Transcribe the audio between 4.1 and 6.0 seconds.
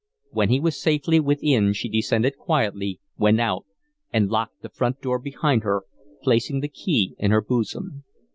and locked the front door behind her,